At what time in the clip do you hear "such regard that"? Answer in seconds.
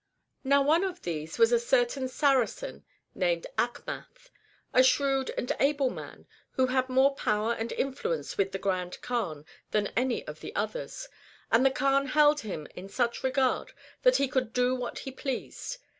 12.89-14.15